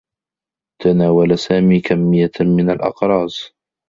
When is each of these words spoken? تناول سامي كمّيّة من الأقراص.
تناول 0.83 1.39
سامي 1.39 1.81
كمّيّة 1.81 2.31
من 2.41 2.69
الأقراص. 2.69 3.51